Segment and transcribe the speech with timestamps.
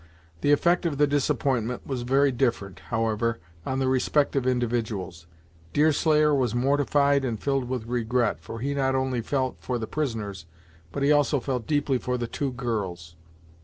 [0.41, 5.27] The effect of the disappointment was very different, however, on the respective individuals.
[5.73, 10.47] Deerslayer was mortified, and filled with regret, for he not only felt for the prisoners,
[10.91, 13.15] but he also felt deeply for the two girls.